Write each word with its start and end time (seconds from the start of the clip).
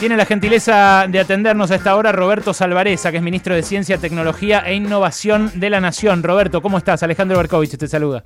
Tiene 0.00 0.16
la 0.16 0.26
gentileza 0.26 1.06
de 1.08 1.18
atendernos 1.18 1.72
a 1.72 1.74
esta 1.74 1.96
hora 1.96 2.12
Roberto 2.12 2.54
Salvareza, 2.54 3.10
que 3.10 3.16
es 3.16 3.22
ministro 3.22 3.56
de 3.56 3.64
Ciencia, 3.64 3.98
Tecnología 3.98 4.60
e 4.60 4.74
Innovación 4.76 5.50
de 5.56 5.70
la 5.70 5.80
Nación. 5.80 6.22
Roberto, 6.22 6.62
¿cómo 6.62 6.78
estás? 6.78 7.02
Alejandro 7.02 7.36
Berkovich 7.36 7.76
te 7.76 7.88
saluda. 7.88 8.22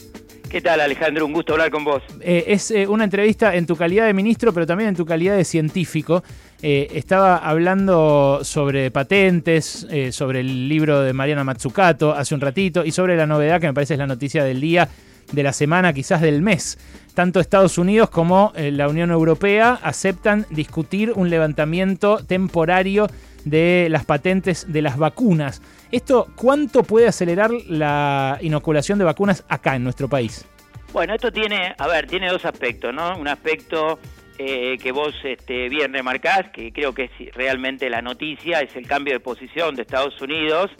¿Qué 0.51 0.61
tal, 0.61 0.83
Alejandro? 0.83 1.25
Un 1.25 1.33
gusto 1.33 1.55
hablar 1.55 1.71
con 1.71 1.83
vos. 1.83 2.03
Eh, 2.21 2.45
es 2.49 2.71
eh, 2.73 2.87
una 2.87 3.05
entrevista 3.05 3.55
en 3.55 3.65
tu 3.65 3.75
calidad 3.75 4.05
de 4.05 4.13
ministro, 4.13 4.53
pero 4.53 4.67
también 4.67 4.91
en 4.91 4.97
tu 4.97 5.07
calidad 5.07 5.35
de 5.35 5.47
científico. 5.47 6.23
Eh, 6.61 6.89
estaba 6.93 7.39
hablando 7.39 8.41
sobre 8.43 8.91
patentes, 8.91 9.87
sobre 10.11 10.41
el 10.41 10.69
libro 10.69 11.01
de 11.01 11.15
Mariana 11.15 11.43
Matsukato 11.43 12.13
hace 12.13 12.35
un 12.35 12.43
ratito 12.43 12.85
y 12.85 12.91
sobre 12.93 13.17
la 13.17 13.27
novedad 13.27 13.63
que 13.63 13.67
me 13.67 13.73
parece 13.73 13.95
es 13.95 13.99
la 13.99 14.07
noticia 14.07 14.45
del 14.45 14.61
día, 14.61 14.87
de 15.33 15.43
la 15.43 15.53
semana, 15.53 15.93
quizás 15.93 16.21
del 16.21 16.43
mes 16.43 16.79
tanto 17.15 17.41
Estados 17.41 17.79
Unidos 17.79 18.11
como 18.11 18.53
eh, 18.57 18.71
la 18.71 18.89
Unión 18.89 19.11
Europea 19.11 19.79
aceptan 19.83 20.47
discutir 20.51 21.13
un 21.15 21.31
levantamiento 21.31 22.19
temporario 22.25 23.07
de 23.45 23.89
las 23.91 24.05
patentes 24.05 24.73
de 24.73 24.83
las 24.83 24.97
vacunas. 24.97 25.63
¿Esto 25.91 26.29
cuánto 26.37 26.85
puede 26.85 27.09
acelerar 27.09 27.51
la 27.69 28.39
inoculación 28.41 28.99
de 28.99 29.05
vacunas 29.05 29.45
acá 29.49 29.77
en 29.77 29.85
nuestro 29.85 30.09
país? 30.09 30.47
Bueno, 30.93 31.15
esto 31.15 31.31
tiene, 31.31 31.75
a 31.77 31.87
ver, 31.87 32.07
tiene 32.07 32.29
dos 32.31 32.45
aspectos, 32.45 32.95
¿no? 32.95 33.17
Un 33.19 33.29
aspecto 33.29 33.99
eh, 34.39 34.79
que 34.83 34.93
vos 34.93 35.15
este, 35.25 35.69
bien 35.69 35.93
remarcás, 35.93 36.51
que 36.51 36.73
creo 36.73 36.95
que 36.95 37.05
es 37.05 37.35
realmente 37.35 37.91
la 37.91 38.01
noticia, 38.01 38.61
es 38.61 38.75
el 38.77 38.87
cambio 38.87 39.15
de 39.15 39.21
posición 39.21 39.75
de 39.75 39.83
Estados 39.83 40.21
Unidos 40.21 40.71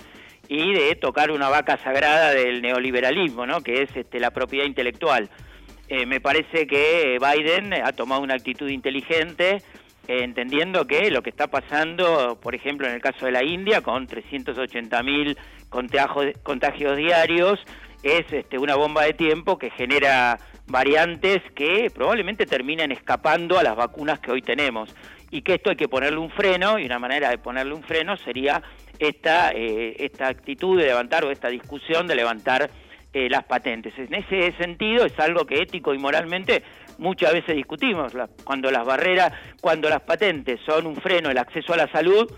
y 0.53 0.75
de 0.75 0.95
tocar 0.97 1.31
una 1.31 1.49
vaca 1.49 1.79
sagrada 1.79 2.35
del 2.35 2.61
neoliberalismo, 2.61 3.47
¿no? 3.47 3.63
Que 3.63 3.83
es 3.83 3.97
este, 3.97 4.21
la 4.21 4.33
propiedad 4.33 4.67
intelectual. 4.67 5.31
Eh, 5.89 6.05
me 6.05 6.21
parece 6.21 6.67
que 6.67 7.19
Biden 7.19 7.73
ha 7.73 7.93
tomado 7.93 8.21
una 8.21 8.35
actitud 8.35 8.69
inteligente, 8.69 9.63
eh, 10.09 10.19
entendiendo 10.23 10.87
que 10.87 11.11
lo 11.11 11.23
que 11.23 11.31
está 11.31 11.47
pasando, 11.47 12.39
por 12.43 12.55
ejemplo, 12.55 12.87
en 12.87 12.93
el 12.93 13.01
caso 13.01 13.25
de 13.25 13.33
la 13.33 13.43
India, 13.43 13.81
con 13.81 14.07
380.000 14.07 15.39
contagios, 15.71 16.37
contagios 16.43 16.99
diarios, 16.99 17.59
es 18.03 18.31
este, 18.31 18.59
una 18.59 18.77
bomba 18.77 19.05
de 19.05 19.15
tiempo 19.15 19.57
que 19.57 19.71
genera 19.71 20.39
variantes 20.67 21.41
que 21.55 21.91
probablemente 21.95 22.45
terminen 22.45 22.93
escapando 22.93 23.59
a 23.59 23.63
las 23.63 23.75
vacunas 23.75 24.21
que 24.21 24.33
hoy 24.33 24.43
tenemos. 24.43 24.95
Y 25.33 25.43
que 25.43 25.55
esto 25.55 25.71
hay 25.71 25.77
que 25.77 25.89
ponerle 25.89 26.19
un 26.19 26.31
freno, 26.31 26.79
y 26.79 26.87
una 26.87 27.01
manera 27.01 27.31
de 27.31 27.39
ponerle 27.39 27.75
un 27.75 27.83
freno 27.83 28.17
sería 28.17 28.63
esta, 29.01 29.51
eh, 29.51 29.97
esta 29.99 30.29
actitud 30.29 30.79
de 30.79 30.87
levantar 30.87 31.25
o 31.25 31.33
esta 31.33 31.49
discusión 31.49 32.07
de 32.07 32.15
levantar 32.15 32.71
eh, 33.13 33.29
las 33.29 33.45
patentes. 33.45 33.93
En 33.99 34.15
ese 34.15 34.53
sentido 34.53 35.05
es 35.05 35.19
algo 35.19 35.45
que 35.45 35.61
ético 35.61 35.93
y 35.93 35.99
moralmente 35.99 36.63
muchas 36.99 37.33
veces 37.33 37.57
discutimos. 37.57 38.13
cuando 38.45 38.71
las 38.71 38.87
barreras, 38.87 39.33
cuando 39.61 39.89
las 39.89 40.01
patentes 40.03 40.61
son 40.65 40.87
un 40.87 40.97
freno 40.97 41.31
el 41.31 41.37
acceso 41.37 41.75
a 41.75 41.77
la 41.77 41.91
salud, 41.91 42.31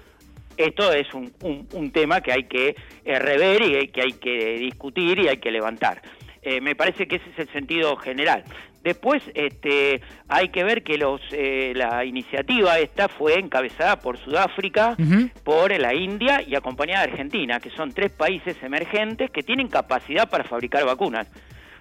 esto 0.57 0.93
es 0.93 1.13
un, 1.15 1.33
un, 1.43 1.91
tema 1.91 2.21
que 2.21 2.33
hay 2.33 2.45
que 2.45 2.75
eh, 3.05 3.19
rever 3.19 3.63
y 3.63 3.89
que 3.89 4.03
hay 4.03 4.13
que 4.13 4.57
discutir 4.59 5.19
y 5.19 5.29
hay 5.29 5.39
que 5.39 5.51
levantar. 5.51 6.01
Eh, 6.43 6.61
me 6.61 6.75
parece 6.75 7.07
que 7.07 7.17
ese 7.17 7.31
es 7.31 7.39
el 7.39 7.53
sentido 7.53 7.97
general. 7.97 8.45
Después 8.85 9.23
este, 9.35 10.03
hay 10.29 10.51
que 10.51 10.63
ver 10.63 10.83
que 10.83 10.99
los, 10.99 11.23
eh, 11.33 11.73
la 11.75 12.05
iniciativa 12.05 12.79
esta 12.79 13.09
fue 13.09 13.39
encabezada 13.39 13.99
por 13.99 14.19
Sudáfrica, 14.19 14.95
por 15.43 15.77
la 15.81 15.95
India 15.95 16.43
y 16.47 16.55
acompañada 16.55 17.07
de 17.07 17.13
Argentina, 17.13 17.61
que 17.61 17.71
son 17.71 17.93
tres 17.93 18.13
países 18.13 18.63
emergentes 18.63 19.31
que 19.31 19.43
tienen 19.43 19.69
capacidad 19.69 20.29
para 20.29 20.45
fabricar 20.45 20.85
vacunas. 20.85 21.27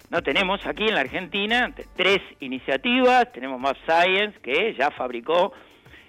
No 0.08 0.22
tenemos 0.22 0.66
aquí 0.66 0.84
en 0.84 0.94
la 0.94 1.02
Argentina 1.02 1.74
tres 1.94 2.20
iniciativas, 2.40 3.30
tenemos 3.32 3.60
Map 3.60 3.76
Science 3.86 4.38
que 4.40 4.74
ya 4.78 4.90
fabricó 4.90 5.52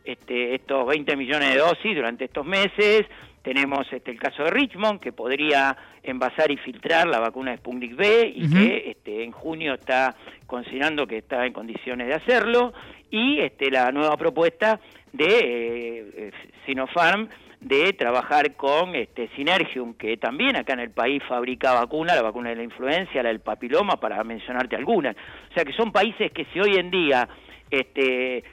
este, 0.05 0.55
estos 0.55 0.87
20 0.87 1.17
millones 1.17 1.49
de 1.49 1.59
dosis 1.59 1.93
durante 1.93 2.23
estos 2.23 2.45
meses, 2.45 3.05
tenemos 3.45 3.85
este, 3.93 4.09
el 4.09 4.19
caso 4.19 4.43
de 4.43 4.49
Richmond, 4.49 4.99
que 4.99 5.11
podría 5.11 5.77
envasar 6.01 6.49
y 6.49 6.57
filtrar 6.57 7.05
la 7.05 7.19
vacuna 7.19 7.51
de 7.51 7.57
Sputnik 7.57 7.95
B 7.95 8.33
y 8.35 8.49
que 8.49 8.89
este, 8.89 9.23
en 9.23 9.31
junio 9.31 9.75
está 9.75 10.15
considerando 10.47 11.05
que 11.05 11.19
está 11.19 11.45
en 11.45 11.53
condiciones 11.53 12.07
de 12.07 12.15
hacerlo. 12.15 12.73
Y 13.11 13.37
este, 13.37 13.69
la 13.69 13.91
nueva 13.91 14.17
propuesta 14.17 14.79
de 15.13 15.27
eh, 15.29 16.31
Sinopharm 16.65 17.29
de 17.61 17.93
trabajar 17.93 18.55
con 18.55 18.95
este, 18.95 19.29
Synergium, 19.35 19.93
que 19.93 20.17
también 20.17 20.55
acá 20.55 20.73
en 20.73 20.79
el 20.79 20.89
país 20.89 21.21
fabrica 21.29 21.73
vacuna, 21.73 22.15
la 22.15 22.23
vacuna 22.23 22.49
de 22.49 22.55
la 22.55 22.63
influencia, 22.63 23.21
la 23.21 23.29
del 23.29 23.41
papiloma, 23.41 23.99
para 23.99 24.23
mencionarte 24.23 24.75
algunas. 24.75 25.15
O 25.51 25.53
sea 25.53 25.63
que 25.63 25.73
son 25.73 25.91
países 25.91 26.31
que 26.31 26.45
si 26.51 26.59
hoy 26.59 26.77
en 26.77 26.89
día 26.89 27.29
este, 27.69 28.43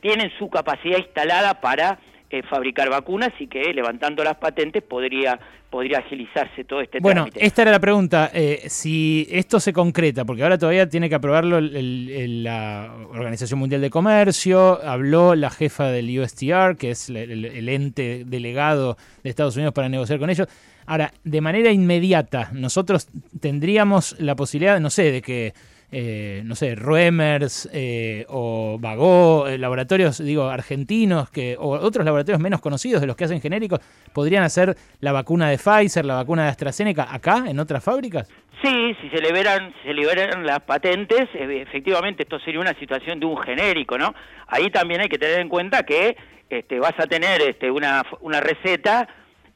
tienen 0.00 0.30
su 0.38 0.50
capacidad 0.50 0.98
instalada 0.98 1.62
para 1.62 1.98
eh, 2.30 2.42
fabricar 2.42 2.90
vacunas 2.90 3.32
y 3.38 3.46
que 3.46 3.72
levantando 3.72 4.24
las 4.24 4.36
patentes 4.36 4.82
podría 4.82 5.38
podría 5.70 5.98
agilizarse 5.98 6.64
todo 6.64 6.80
este 6.80 7.00
bueno, 7.00 7.26
esta 7.34 7.62
era 7.62 7.70
la 7.70 7.80
pregunta, 7.80 8.30
eh, 8.32 8.62
si 8.68 9.26
esto 9.30 9.60
se 9.60 9.72
concreta, 9.72 10.24
porque 10.24 10.42
ahora 10.42 10.56
todavía 10.56 10.88
tiene 10.88 11.08
que 11.08 11.16
aprobarlo 11.16 11.60
la 11.60 12.90
Organización 13.10 13.60
Mundial 13.60 13.80
de 13.80 13.90
Comercio, 13.90 14.82
habló 14.82 15.34
la 15.34 15.50
jefa 15.50 15.88
del 15.88 16.18
USTR, 16.18 16.76
que 16.76 16.90
es 16.92 17.10
el, 17.10 17.68
ente 17.68 18.24
delegado 18.24 18.96
de 19.22 19.30
Estados 19.30 19.56
Unidos 19.56 19.74
para 19.74 19.88
negociar 19.88 20.18
con 20.18 20.30
ellos. 20.30 20.48
Ahora, 20.86 21.12
de 21.24 21.40
manera 21.40 21.70
inmediata, 21.70 22.50
nosotros 22.52 23.08
tendríamos 23.40 24.18
la 24.20 24.36
posibilidad, 24.36 24.80
no 24.80 24.88
sé, 24.88 25.10
de 25.10 25.20
que 25.20 25.52
eh, 25.92 26.42
no 26.44 26.54
sé, 26.56 26.74
Ruemers 26.74 27.68
eh, 27.72 28.26
o 28.28 28.76
Bagó, 28.80 29.46
eh, 29.46 29.56
laboratorios, 29.56 30.18
digo, 30.18 30.48
argentinos, 30.48 31.30
que, 31.30 31.56
o 31.58 31.70
otros 31.70 32.04
laboratorios 32.04 32.40
menos 32.40 32.60
conocidos 32.60 33.00
de 33.00 33.06
los 33.06 33.16
que 33.16 33.24
hacen 33.24 33.40
genéricos, 33.40 33.80
podrían 34.12 34.42
hacer 34.42 34.76
la 35.00 35.12
vacuna 35.12 35.48
de 35.48 35.58
Pfizer, 35.58 36.04
la 36.04 36.14
vacuna 36.14 36.44
de 36.44 36.48
AstraZeneca 36.50 37.14
acá, 37.14 37.44
en 37.46 37.60
otras 37.60 37.84
fábricas? 37.84 38.28
Sí, 38.62 38.96
si 39.00 39.10
se 39.10 39.20
liberan, 39.20 39.72
se 39.84 39.92
liberan 39.92 40.44
las 40.44 40.60
patentes, 40.60 41.28
efectivamente 41.34 42.22
esto 42.22 42.38
sería 42.40 42.60
una 42.60 42.74
situación 42.78 43.20
de 43.20 43.26
un 43.26 43.36
genérico, 43.38 43.98
¿no? 43.98 44.14
Ahí 44.48 44.70
también 44.70 45.02
hay 45.02 45.08
que 45.08 45.18
tener 45.18 45.40
en 45.40 45.48
cuenta 45.48 45.84
que 45.84 46.16
este, 46.48 46.80
vas 46.80 46.94
a 46.98 47.06
tener 47.06 47.42
este, 47.42 47.70
una, 47.70 48.02
una 48.22 48.40
receta 48.40 49.06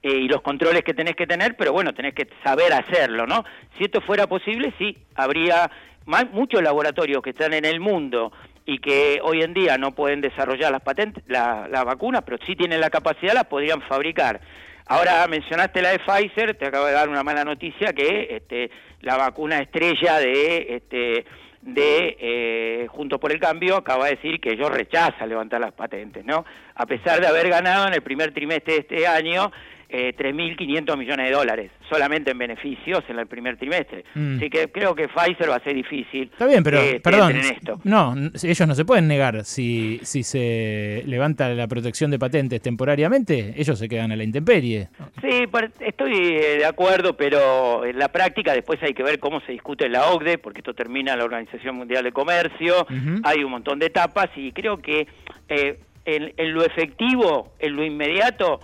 y 0.02 0.28
los 0.28 0.40
controles 0.40 0.82
que 0.82 0.94
tenés 0.94 1.14
que 1.14 1.26
tener, 1.26 1.56
pero 1.56 1.72
bueno, 1.72 1.92
tenés 1.92 2.14
que 2.14 2.28
saber 2.42 2.72
hacerlo, 2.72 3.26
¿no? 3.26 3.44
Si 3.76 3.84
esto 3.84 4.00
fuera 4.00 4.26
posible, 4.26 4.72
sí, 4.78 4.96
habría 5.14 5.70
muchos 6.06 6.62
laboratorios 6.62 7.22
que 7.22 7.30
están 7.30 7.52
en 7.52 7.64
el 7.64 7.80
mundo 7.80 8.32
y 8.66 8.78
que 8.78 9.20
hoy 9.22 9.42
en 9.42 9.54
día 9.54 9.78
no 9.78 9.92
pueden 9.94 10.20
desarrollar 10.20 10.70
las 10.70 10.82
patentes, 10.82 11.24
la, 11.26 11.66
la 11.68 11.84
vacuna, 11.84 12.22
pero 12.22 12.38
sí 12.46 12.54
tienen 12.56 12.80
la 12.80 12.90
capacidad, 12.90 13.34
las 13.34 13.46
podrían 13.46 13.82
fabricar. 13.82 14.40
Ahora 14.86 15.24
mencionaste 15.28 15.82
la 15.82 15.90
de 15.90 16.00
Pfizer, 16.00 16.56
te 16.56 16.66
acabo 16.66 16.86
de 16.86 16.92
dar 16.92 17.08
una 17.08 17.22
mala 17.22 17.44
noticia 17.44 17.92
que 17.92 18.26
este, 18.30 18.70
la 19.02 19.16
vacuna 19.16 19.60
estrella 19.60 20.18
de 20.18 20.76
este, 20.76 21.24
de 21.62 22.16
eh, 22.18 22.86
Juntos 22.88 23.20
por 23.20 23.30
el 23.30 23.38
Cambio 23.38 23.76
acaba 23.76 24.06
de 24.06 24.16
decir 24.16 24.40
que 24.40 24.52
ellos 24.52 24.70
rechaza 24.70 25.26
levantar 25.26 25.60
las 25.60 25.72
patentes, 25.72 26.24
¿no? 26.24 26.44
A 26.74 26.86
pesar 26.86 27.20
de 27.20 27.28
haber 27.28 27.48
ganado 27.48 27.86
en 27.86 27.94
el 27.94 28.02
primer 28.02 28.32
trimestre 28.32 28.74
de 28.74 28.80
este 28.80 29.06
año 29.06 29.52
eh, 29.92 30.14
3.500 30.16 30.96
millones 30.96 31.28
de 31.28 31.34
dólares, 31.34 31.70
solamente 31.88 32.30
en 32.30 32.38
beneficios 32.38 33.02
en 33.08 33.18
el 33.18 33.26
primer 33.26 33.56
trimestre. 33.56 34.04
Mm. 34.14 34.36
Así 34.36 34.50
que 34.50 34.70
creo 34.70 34.94
que 34.94 35.08
Pfizer 35.08 35.50
va 35.50 35.56
a 35.56 35.64
ser 35.64 35.74
difícil. 35.74 36.30
Está 36.32 36.46
bien, 36.46 36.62
pero, 36.62 36.80
eh, 36.80 37.00
perdón, 37.00 37.36
esto. 37.36 37.80
no, 37.82 38.14
ellos 38.42 38.68
no 38.68 38.74
se 38.74 38.84
pueden 38.84 39.08
negar. 39.08 39.44
Si, 39.44 39.98
si 40.02 40.22
se 40.22 41.02
levanta 41.06 41.48
la 41.48 41.66
protección 41.66 42.10
de 42.10 42.18
patentes 42.18 42.62
temporariamente, 42.62 43.54
ellos 43.56 43.78
se 43.78 43.88
quedan 43.88 44.12
a 44.12 44.16
la 44.16 44.22
intemperie. 44.22 44.88
Sí, 45.20 45.48
estoy 45.80 46.12
eh, 46.14 46.58
de 46.58 46.66
acuerdo, 46.66 47.16
pero 47.16 47.84
en 47.84 47.98
la 47.98 48.08
práctica 48.08 48.52
después 48.52 48.80
hay 48.82 48.94
que 48.94 49.02
ver 49.02 49.18
cómo 49.18 49.40
se 49.40 49.52
discute 49.52 49.86
en 49.86 49.92
la 49.92 50.10
OCDE, 50.10 50.38
porque 50.38 50.60
esto 50.60 50.74
termina 50.74 51.16
la 51.16 51.24
Organización 51.24 51.74
Mundial 51.76 52.04
de 52.04 52.12
Comercio, 52.12 52.86
hay 53.24 53.42
un 53.42 53.50
montón 53.50 53.78
de 53.78 53.86
etapas 53.86 54.30
y 54.36 54.52
creo 54.52 54.78
que 54.78 55.08
eh, 55.48 55.80
en 56.04 56.54
lo 56.54 56.64
efectivo, 56.64 57.52
en 57.58 57.76
lo 57.76 57.84
inmediato, 57.84 58.60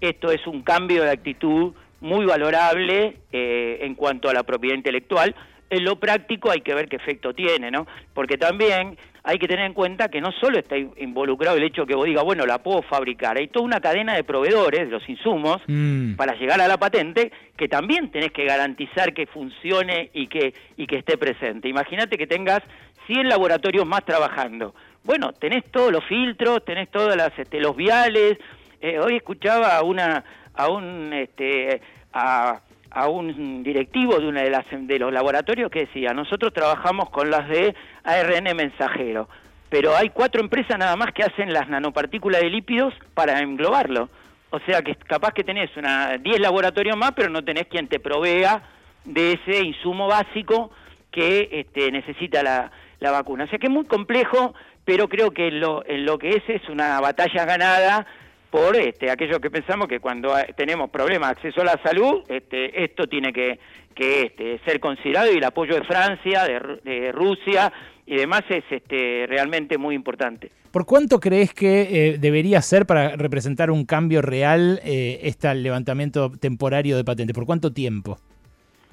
esto 0.00 0.30
es 0.30 0.46
un 0.46 0.62
cambio 0.62 1.02
de 1.02 1.10
actitud 1.10 1.72
muy 2.00 2.24
valorable 2.24 3.18
eh, 3.32 3.78
en 3.82 3.94
cuanto 3.94 4.28
a 4.28 4.34
la 4.34 4.42
propiedad 4.42 4.76
intelectual. 4.76 5.34
En 5.68 5.84
lo 5.84 6.00
práctico 6.00 6.50
hay 6.50 6.62
que 6.62 6.74
ver 6.74 6.88
qué 6.88 6.96
efecto 6.96 7.32
tiene, 7.32 7.70
¿no? 7.70 7.86
Porque 8.12 8.36
también 8.36 8.96
hay 9.22 9.38
que 9.38 9.46
tener 9.46 9.66
en 9.66 9.74
cuenta 9.74 10.08
que 10.08 10.20
no 10.20 10.32
solo 10.32 10.58
está 10.58 10.76
involucrado 10.76 11.56
el 11.56 11.62
hecho 11.62 11.86
que 11.86 11.94
vos 11.94 12.06
digas, 12.06 12.24
bueno, 12.24 12.46
la 12.46 12.58
puedo 12.58 12.82
fabricar, 12.82 13.36
hay 13.36 13.48
toda 13.48 13.66
una 13.66 13.80
cadena 13.80 14.14
de 14.14 14.24
proveedores 14.24 14.86
de 14.86 14.90
los 14.90 15.08
insumos 15.08 15.58
mm. 15.66 16.14
para 16.14 16.34
llegar 16.34 16.60
a 16.60 16.66
la 16.66 16.78
patente 16.78 17.30
que 17.56 17.68
también 17.68 18.10
tenés 18.10 18.32
que 18.32 18.46
garantizar 18.46 19.12
que 19.12 19.26
funcione 19.26 20.10
y 20.14 20.26
que, 20.26 20.54
y 20.76 20.86
que 20.86 20.96
esté 20.96 21.16
presente. 21.18 21.68
Imagínate 21.68 22.16
que 22.16 22.26
tengas 22.26 22.62
100 23.06 23.28
laboratorios 23.28 23.86
más 23.86 24.04
trabajando. 24.04 24.74
Bueno, 25.04 25.32
tenés 25.32 25.64
todos 25.70 25.92
los 25.92 26.04
filtros, 26.04 26.64
tenés 26.64 26.90
todos 26.90 27.14
este, 27.36 27.60
los 27.60 27.76
viales, 27.76 28.38
eh, 28.80 28.98
hoy 28.98 29.16
escuchaba 29.16 29.76
a 29.76 29.82
una 29.82 30.24
a 30.54 30.68
un 30.68 31.12
este 31.12 31.80
a, 32.12 32.60
a 32.90 33.08
un 33.08 33.62
directivo 33.62 34.18
de 34.18 34.28
una 34.28 34.42
de 34.42 34.50
las 34.50 34.64
de 34.70 34.98
los 34.98 35.12
laboratorios 35.12 35.70
que 35.70 35.86
decía 35.86 36.12
nosotros 36.12 36.52
trabajamos 36.52 37.10
con 37.10 37.30
las 37.30 37.48
de 37.48 37.74
ARN 38.04 38.56
mensajero 38.56 39.28
pero 39.70 39.96
hay 39.96 40.10
cuatro 40.10 40.42
empresas 40.42 40.76
nada 40.76 40.96
más 40.96 41.12
que 41.12 41.22
hacen 41.22 41.52
las 41.52 41.68
nanopartículas 41.68 42.42
de 42.42 42.50
lípidos 42.50 42.92
para 43.14 43.38
englobarlo. 43.38 44.10
O 44.50 44.58
sea 44.66 44.82
que 44.82 44.96
capaz 44.96 45.32
que 45.32 45.44
tenés 45.44 45.74
una 45.76 46.18
10 46.18 46.40
laboratorios 46.40 46.96
más, 46.96 47.12
pero 47.12 47.30
no 47.30 47.44
tenés 47.44 47.68
quien 47.68 47.86
te 47.86 48.00
provea 48.00 48.62
de 49.04 49.34
ese 49.34 49.64
insumo 49.64 50.08
básico 50.08 50.72
que 51.12 51.48
este, 51.52 51.92
necesita 51.92 52.42
la, 52.42 52.72
la 52.98 53.12
vacuna. 53.12 53.44
O 53.44 53.46
sea 53.46 53.60
que 53.60 53.68
es 53.68 53.72
muy 53.72 53.84
complejo, 53.84 54.54
pero 54.84 55.08
creo 55.08 55.30
que 55.30 55.52
lo, 55.52 55.86
en 55.86 56.04
lo 56.04 56.18
que 56.18 56.30
es 56.30 56.42
es 56.48 56.68
una 56.68 57.00
batalla 57.00 57.44
ganada 57.44 58.06
por 58.50 58.76
este, 58.76 59.10
aquellos 59.10 59.38
que 59.38 59.50
pensamos 59.50 59.86
que 59.88 60.00
cuando 60.00 60.34
tenemos 60.56 60.90
problemas 60.90 61.30
de 61.30 61.36
acceso 61.36 61.60
a 61.62 61.64
la 61.64 61.80
salud, 61.82 62.22
este, 62.28 62.84
esto 62.84 63.06
tiene 63.06 63.32
que, 63.32 63.58
que 63.94 64.22
este, 64.22 64.58
ser 64.64 64.80
considerado 64.80 65.32
y 65.32 65.36
el 65.36 65.44
apoyo 65.44 65.76
de 65.76 65.84
Francia, 65.84 66.44
de, 66.44 67.12
Rusia 67.12 67.72
y 68.06 68.16
demás 68.16 68.42
es 68.48 68.64
este, 68.70 69.26
realmente 69.28 69.78
muy 69.78 69.94
importante. 69.94 70.50
¿Por 70.72 70.84
cuánto 70.84 71.20
crees 71.20 71.54
que 71.54 71.82
eh, 71.82 72.18
debería 72.18 72.60
ser 72.62 72.86
para 72.86 73.16
representar 73.16 73.70
un 73.70 73.84
cambio 73.84 74.20
real 74.22 74.80
eh, 74.84 75.20
este 75.22 75.52
levantamiento 75.54 76.30
temporario 76.30 76.96
de 76.96 77.04
patentes? 77.04 77.34
¿Por 77.34 77.46
cuánto 77.46 77.72
tiempo? 77.72 78.18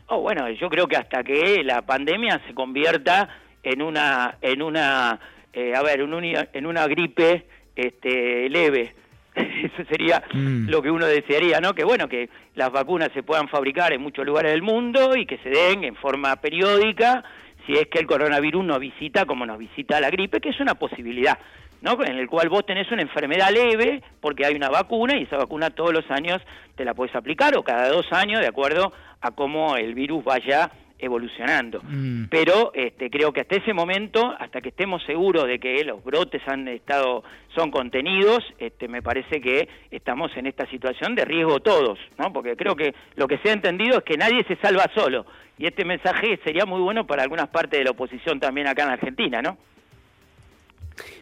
Oh, 0.07 0.21
bueno, 0.21 0.49
yo 0.51 0.69
creo 0.69 0.87
que 0.87 0.95
hasta 0.95 1.23
que 1.23 1.63
la 1.63 1.81
pandemia 1.81 2.41
se 2.47 2.53
convierta 2.53 3.29
en 3.63 3.81
una, 3.81 4.37
en 4.41 4.61
una, 4.61 5.19
eh, 5.51 5.73
a 5.75 5.81
ver, 5.83 5.99
en 5.99 6.13
una, 6.13 6.47
en 6.53 6.65
una 6.65 6.87
gripe 6.87 7.45
este, 7.75 8.49
leve 8.49 8.93
eso 9.63 9.83
sería 9.89 10.23
mm. 10.33 10.69
lo 10.69 10.81
que 10.81 10.91
uno 10.91 11.05
desearía, 11.05 11.59
¿no? 11.59 11.73
Que 11.73 11.83
bueno, 11.83 12.07
que 12.07 12.29
las 12.55 12.71
vacunas 12.71 13.09
se 13.13 13.23
puedan 13.23 13.47
fabricar 13.47 13.93
en 13.93 14.01
muchos 14.01 14.25
lugares 14.25 14.51
del 14.51 14.61
mundo 14.61 15.15
y 15.15 15.25
que 15.25 15.37
se 15.39 15.49
den 15.49 15.83
en 15.83 15.95
forma 15.95 16.35
periódica 16.37 17.23
si 17.65 17.73
es 17.73 17.87
que 17.87 17.99
el 17.99 18.07
coronavirus 18.07 18.63
nos 18.63 18.79
visita 18.79 19.25
como 19.25 19.45
nos 19.45 19.57
visita 19.57 19.99
la 19.99 20.09
gripe, 20.09 20.39
que 20.39 20.49
es 20.49 20.59
una 20.59 20.75
posibilidad, 20.75 21.37
¿no? 21.81 22.01
En 22.03 22.17
el 22.17 22.27
cual 22.27 22.49
vos 22.49 22.65
tenés 22.65 22.89
una 22.91 23.01
enfermedad 23.01 23.51
leve 23.51 24.01
porque 24.21 24.45
hay 24.45 24.55
una 24.55 24.69
vacuna 24.69 25.17
y 25.17 25.23
esa 25.23 25.37
vacuna 25.37 25.69
todos 25.69 25.93
los 25.93 26.09
años 26.09 26.41
te 26.75 26.85
la 26.85 26.93
puedes 26.93 27.15
aplicar 27.15 27.57
o 27.57 27.63
cada 27.63 27.89
dos 27.89 28.05
años 28.11 28.39
de 28.39 28.47
acuerdo 28.47 28.93
a 29.21 29.31
cómo 29.31 29.75
el 29.75 29.93
virus 29.93 30.23
vaya 30.23 30.71
evolucionando. 30.99 31.81
Mm. 31.83 32.25
Pero 32.29 32.71
este, 32.73 33.09
creo 33.09 33.31
que 33.31 33.41
hasta 33.41 33.55
ese 33.55 33.73
momento, 33.73 34.33
hasta 34.39 34.61
que 34.61 34.69
estemos 34.69 35.03
seguros 35.03 35.47
de 35.47 35.59
que 35.59 35.83
los 35.83 36.03
brotes 36.03 36.41
han 36.47 36.67
estado, 36.67 37.23
son 37.55 37.71
contenidos, 37.71 38.43
este, 38.59 38.87
me 38.87 39.01
parece 39.01 39.41
que 39.41 39.67
estamos 39.91 40.35
en 40.35 40.47
esta 40.47 40.65
situación 40.69 41.15
de 41.15 41.25
riesgo 41.25 41.59
todos, 41.59 41.99
¿no? 42.17 42.33
Porque 42.33 42.55
creo 42.55 42.75
que 42.75 42.93
lo 43.15 43.27
que 43.27 43.37
se 43.39 43.49
ha 43.49 43.53
entendido 43.53 43.99
es 43.99 44.03
que 44.03 44.17
nadie 44.17 44.43
se 44.45 44.55
salva 44.57 44.85
solo. 44.95 45.25
Y 45.57 45.65
este 45.65 45.85
mensaje 45.85 46.39
sería 46.43 46.65
muy 46.65 46.81
bueno 46.81 47.07
para 47.07 47.23
algunas 47.23 47.47
partes 47.47 47.79
de 47.79 47.85
la 47.85 47.91
oposición 47.91 48.39
también 48.39 48.67
acá 48.67 48.83
en 48.83 48.89
Argentina, 48.89 49.41
¿no? 49.41 49.57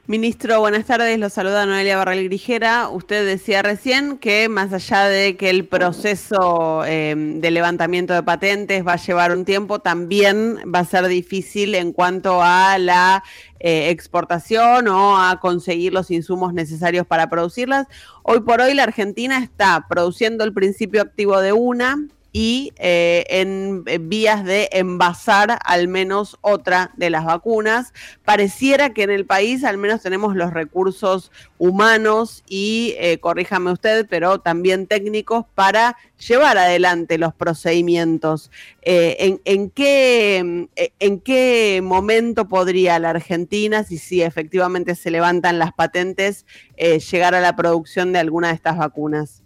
Ministro, 0.08 0.60
buenas 0.60 0.86
tardes. 0.86 1.18
Lo 1.18 1.30
saluda 1.30 1.66
Noelia 1.66 1.98
Barral 1.98 2.24
Grijera. 2.26 2.90
Usted 2.90 3.26
decía 3.26 3.64
recién 3.64 4.20
que 4.20 4.50
más 4.50 4.72
allá 4.72 5.06
de 5.06 5.36
que 5.36 5.50
el 5.50 5.66
proceso 5.66 6.86
em, 6.86 7.42
de 7.42 7.50
levantamiento 7.50 8.14
de 8.14 8.22
patentes 8.22 8.86
va 8.86 8.94
a 8.94 8.98
llevar 8.98 9.36
un 9.36 9.46
tiempo, 9.46 9.80
también 9.80 10.58
va 10.72 10.80
a 10.80 10.86
ser 10.86 11.08
difícil 11.08 11.74
en 11.74 11.92
cuanto 11.92 12.44
a 12.44 12.78
la 12.78 13.24
eh, 13.60 13.90
exportación 13.90 14.88
o 14.90 15.18
a 15.18 15.40
conseguir 15.40 15.92
los 15.92 16.12
insumos 16.12 16.54
necesarios 16.54 17.08
para 17.08 17.28
producirlas. 17.28 17.88
Hoy 18.22 18.42
por 18.42 18.62
hoy 18.62 18.76
la 18.76 18.84
Argentina 18.84 19.40
está 19.40 19.88
produciendo 19.90 20.44
el 20.44 20.54
principio 20.54 21.02
activo 21.02 21.42
de 21.42 21.52
una, 21.52 21.98
y 22.38 22.74
eh, 22.80 23.24
en, 23.30 23.86
vías 24.10 24.44
de 24.44 24.68
envasar 24.74 25.58
al 25.64 25.88
menos 25.88 26.38
otra 26.42 26.92
de 26.98 27.10
las 27.10 27.24
vacunas. 27.24 27.94
Pareciera 28.26 28.94
que 28.94 29.04
en 29.04 29.10
el 29.10 29.26
país 29.26 29.64
al 29.64 29.78
menos 29.78 30.02
tenemos 30.02 30.36
los 30.36 30.52
recursos 30.52 31.32
humanos 31.58 32.44
y, 32.50 32.94
eh, 32.98 33.20
corríjame 33.20 33.72
usted, 33.72 34.06
pero 34.10 34.42
también 34.42 34.86
técnicos 34.86 35.46
para 35.56 35.96
llevar 36.28 36.58
adelante 36.58 37.18
los 37.18 37.34
procedimientos. 37.34 38.52
Eh, 38.82 39.40
en, 39.46 39.70
qué, 39.70 40.68
¿En 41.00 41.20
qué 41.22 41.80
momento 41.82 42.50
podría 42.50 43.00
la 43.00 43.12
Argentina, 43.12 43.86
si, 43.86 43.98
si 43.98 44.22
efectivamente 44.22 44.96
se 44.96 45.10
levantan 45.10 45.58
las 45.58 45.72
patentes, 45.72 46.46
llegar 47.10 47.34
a 47.34 47.40
la 47.40 47.56
producción 47.56 48.12
de 48.12 48.20
alguna 48.20 48.50
de 48.50 48.56
estas 48.56 48.78
vacunas? 48.78 49.45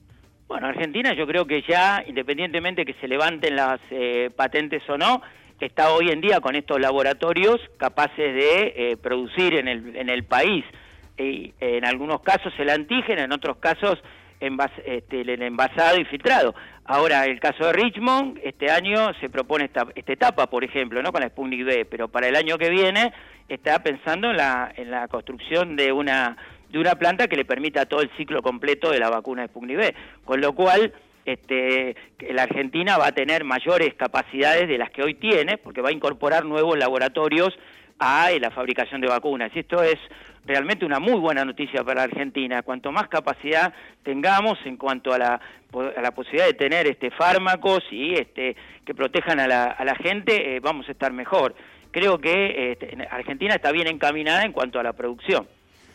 Bueno, 0.50 0.66
Argentina 0.66 1.14
yo 1.14 1.28
creo 1.28 1.46
que 1.46 1.62
ya, 1.62 2.04
independientemente 2.08 2.84
que 2.84 2.96
se 2.96 3.08
levanten 3.08 3.56
las 3.56 3.80
eh, 3.92 4.32
patentes 4.36 4.82
o 4.90 4.98
no, 4.98 5.22
está 5.60 5.92
hoy 5.92 6.10
en 6.10 6.22
día 6.22 6.42
con 6.42 6.56
estos 6.56 6.80
laboratorios 6.80 7.62
capaces 7.78 8.18
de 8.18 8.74
eh, 8.76 8.98
producir 8.98 9.54
en 9.54 9.68
el, 9.68 9.96
en 9.96 10.10
el 10.10 10.24
país. 10.24 10.66
Y 11.20 11.54
en 11.60 11.86
algunos 11.86 12.22
casos 12.22 12.52
el 12.58 12.72
antígeno, 12.72 13.22
en 13.22 13.32
otros 13.32 13.58
casos 13.58 14.00
este, 14.40 15.22
el 15.22 15.40
envasado 15.40 16.00
y 16.00 16.06
filtrado. 16.06 16.56
Ahora, 16.86 17.26
el 17.26 17.40
caso 17.40 17.66
de 17.66 17.74
Richmond, 17.74 18.40
este 18.44 18.72
año 18.72 19.14
se 19.20 19.30
propone 19.30 19.66
esta, 19.66 19.86
esta 19.94 20.14
etapa, 20.14 20.48
por 20.48 20.64
ejemplo, 20.64 21.04
no 21.04 21.12
con 21.12 21.22
la 21.22 21.30
Sputnik 21.30 21.64
B, 21.64 21.86
pero 21.86 22.08
para 22.08 22.28
el 22.28 22.36
año 22.36 22.58
que 22.58 22.72
viene 22.72 23.14
está 23.48 23.84
pensando 23.84 24.32
en 24.32 24.38
la, 24.38 24.72
en 24.76 24.90
la 24.90 25.08
construcción 25.10 25.76
de 25.76 25.92
una 25.92 26.38
de 26.70 26.80
una 26.80 26.96
planta 26.96 27.28
que 27.28 27.36
le 27.36 27.46
permita 27.46 27.86
todo 27.86 28.02
el 28.02 28.10
ciclo 28.18 28.42
completo 28.42 28.92
de 28.92 29.00
la 29.00 29.10
vacuna 29.10 29.44
de 29.44 29.48
Sputnik 29.48 29.96
con 30.24 30.40
lo 30.40 30.54
cual 30.54 30.94
este, 31.26 31.96
la 32.32 32.44
Argentina 32.44 32.98
va 32.98 33.08
a 33.08 33.12
tener 33.12 33.44
mayores 33.44 33.94
capacidades 33.96 34.68
de 34.68 34.78
las 34.78 34.90
que 34.90 35.04
hoy 35.04 35.16
tiene, 35.16 35.58
porque 35.58 35.82
va 35.82 35.90
a 35.90 35.94
incorporar 35.94 36.46
nuevos 36.46 36.78
laboratorios 36.78 37.58
a 38.00 38.32
eh, 38.32 38.40
la 38.40 38.50
fabricación 38.50 39.02
de 39.02 39.08
vacunas. 39.08 39.52
Y 39.54 39.60
esto 39.60 39.84
es 39.84 39.98
realmente 40.46 40.86
una 40.86 41.00
muy 41.00 41.20
buena 41.20 41.46
noticia 41.46 41.84
para 41.84 42.04
Argentina. 42.04 42.64
Cuanto 42.64 42.92
más 42.92 43.08
capacidad 43.10 43.74
tengamos 44.04 44.58
en 44.66 44.78
cuanto 44.78 45.14
a 45.14 45.18
la, 45.18 45.34
a 45.74 46.02
la 46.02 46.12
posibilidad 46.12 46.48
de 46.48 46.54
tener 46.54 46.88
este, 46.88 47.12
fármacos 47.12 47.84
y 47.92 48.14
este, 48.14 48.56
que 48.86 48.96
protejan 48.96 49.40
a 49.40 49.48
la, 49.48 49.66
a 49.66 49.86
la 49.86 49.96
gente, 49.96 50.56
eh, 50.56 50.60
vamos 50.60 50.88
a 50.88 50.94
estar 50.94 51.12
mejor. 51.12 51.54
Creo 51.92 52.20
que 52.20 52.72
este, 52.72 53.08
Argentina 53.12 53.54
está 53.54 53.72
bien 53.72 53.88
encaminada 53.88 54.44
en 54.44 54.52
cuanto 54.52 54.80
a 54.80 54.84
la 54.84 54.94
producción. 54.94 55.48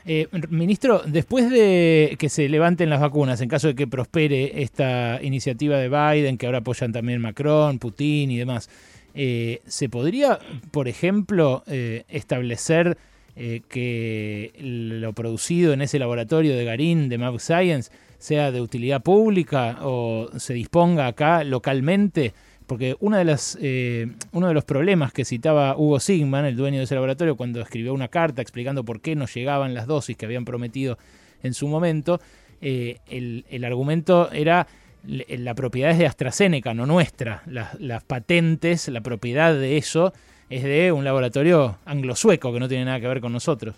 Eh, 0.06 0.28
ministro, 0.50 1.02
después 1.06 1.50
de 1.50 2.16
que 2.18 2.28
se 2.28 2.48
levanten 2.50 2.90
las 2.90 3.00
vacunas, 3.00 3.40
en 3.40 3.48
caso 3.48 3.68
de 3.68 3.74
que 3.74 3.86
prospere 3.86 4.62
esta 4.62 5.18
iniciativa 5.22 5.78
de 5.78 5.88
Biden, 5.88 6.36
que 6.36 6.44
ahora 6.44 6.58
apoyan 6.58 6.92
también 6.92 7.22
Macron, 7.22 7.78
Putin 7.78 8.30
y 8.30 8.36
demás, 8.36 8.68
eh, 9.14 9.62
¿se 9.66 9.88
podría, 9.88 10.38
por 10.72 10.88
ejemplo, 10.88 11.62
eh, 11.66 12.04
establecer 12.08 12.98
que 13.36 14.52
lo 14.60 15.12
producido 15.12 15.72
en 15.72 15.82
ese 15.82 15.98
laboratorio 15.98 16.54
de 16.54 16.64
Garín, 16.64 17.08
de 17.08 17.18
Map 17.18 17.40
Science, 17.40 17.90
sea 18.18 18.52
de 18.52 18.60
utilidad 18.60 19.02
pública 19.02 19.78
o 19.82 20.28
se 20.36 20.54
disponga 20.54 21.08
acá 21.08 21.42
localmente? 21.42 22.32
Porque 22.66 22.96
una 23.00 23.18
de 23.18 23.24
las, 23.24 23.58
eh, 23.60 24.10
uno 24.32 24.48
de 24.48 24.54
los 24.54 24.64
problemas 24.64 25.12
que 25.12 25.24
citaba 25.24 25.76
Hugo 25.76 26.00
Sigman, 26.00 26.46
el 26.46 26.56
dueño 26.56 26.78
de 26.78 26.84
ese 26.84 26.94
laboratorio, 26.94 27.36
cuando 27.36 27.60
escribió 27.60 27.92
una 27.92 28.08
carta 28.08 28.40
explicando 28.40 28.84
por 28.84 29.00
qué 29.00 29.14
no 29.16 29.26
llegaban 29.26 29.74
las 29.74 29.86
dosis 29.86 30.16
que 30.16 30.24
habían 30.24 30.44
prometido 30.44 30.98
en 31.42 31.52
su 31.52 31.68
momento, 31.68 32.20
eh, 32.62 32.98
el, 33.08 33.64
argumento 33.64 34.32
era 34.32 34.66
la 35.06 35.54
propiedad 35.54 35.90
es 35.90 35.98
de 35.98 36.06
AstraZeneca, 36.06 36.72
no 36.72 36.86
nuestra. 36.86 37.42
Las, 37.46 37.78
las, 37.78 38.02
patentes, 38.02 38.88
la 38.88 39.02
propiedad 39.02 39.54
de 39.54 39.76
eso 39.76 40.14
es 40.48 40.62
de 40.62 40.90
un 40.90 41.04
laboratorio 41.04 41.78
anglo-sueco 41.84 42.52
que 42.52 42.60
no 42.60 42.68
tiene 42.68 42.86
nada 42.86 43.00
que 43.00 43.08
ver 43.08 43.20
con 43.20 43.32
nosotros. 43.32 43.76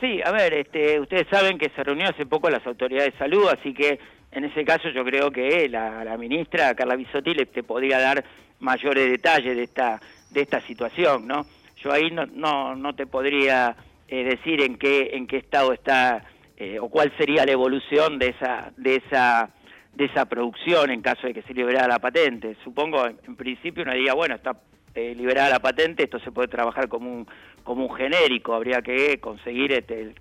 Sí, 0.00 0.20
a 0.24 0.32
ver, 0.32 0.54
este, 0.54 1.00
ustedes 1.00 1.26
saben 1.30 1.58
que 1.58 1.70
se 1.70 1.84
reunió 1.84 2.08
hace 2.08 2.26
poco 2.26 2.50
las 2.50 2.66
autoridades 2.66 3.12
de 3.12 3.18
salud, 3.18 3.48
así 3.48 3.72
que 3.72 3.98
en 4.32 4.44
ese 4.44 4.64
caso 4.64 4.88
yo 4.90 5.04
creo 5.04 5.30
que 5.30 5.68
la, 5.68 6.16
ministra 6.18 6.74
Carla 6.74 6.96
Bisotti 6.96 7.34
le 7.34 7.46
te 7.46 7.62
podría 7.62 8.00
dar 8.00 8.24
mayores 8.60 9.10
detalles 9.10 9.56
de 9.56 9.62
esta 9.62 10.00
de 10.30 10.40
esta 10.40 10.60
situación, 10.62 11.28
¿no? 11.28 11.46
Yo 11.76 11.92
ahí 11.92 12.10
no 12.10 12.26
no, 12.26 12.74
no 12.74 12.94
te 12.94 13.06
podría 13.06 13.76
eh, 14.08 14.24
decir 14.24 14.60
en 14.62 14.76
qué 14.76 15.10
en 15.12 15.26
qué 15.28 15.36
estado 15.36 15.72
está 15.72 16.24
eh, 16.56 16.78
o 16.80 16.88
cuál 16.88 17.12
sería 17.16 17.46
la 17.46 17.52
evolución 17.52 18.18
de 18.18 18.28
esa 18.30 18.72
de 18.76 18.96
esa 18.96 19.50
de 19.92 20.06
esa 20.06 20.24
producción 20.26 20.90
en 20.90 21.02
caso 21.02 21.28
de 21.28 21.34
que 21.34 21.42
se 21.42 21.54
liberara 21.54 21.86
la 21.86 22.00
patente. 22.00 22.56
Supongo 22.64 23.06
en 23.06 23.36
principio 23.36 23.84
uno 23.84 23.92
diría, 23.92 24.14
bueno, 24.14 24.34
está 24.34 24.54
eh, 24.94 25.14
liberada 25.14 25.50
la 25.50 25.60
patente, 25.60 26.04
esto 26.04 26.18
se 26.20 26.32
puede 26.32 26.48
trabajar 26.48 26.88
como 26.88 27.12
un 27.12 27.26
como 27.62 27.86
un 27.86 27.94
genérico, 27.94 28.54
habría 28.54 28.82
que 28.82 29.18
conseguir 29.20 29.72
este, 29.72 30.14